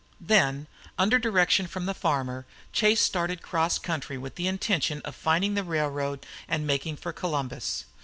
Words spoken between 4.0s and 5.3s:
with the intention of